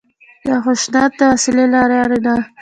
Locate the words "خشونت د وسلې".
0.63-1.65